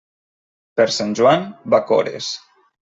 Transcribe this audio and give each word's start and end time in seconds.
Per 0.81 0.87
sant 0.97 1.13
Joan, 1.21 1.47
bacores. 1.77 2.35